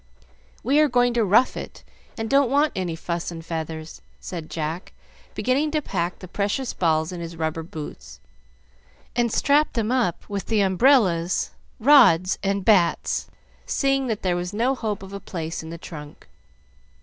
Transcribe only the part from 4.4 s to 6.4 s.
Jack, beginning to pack the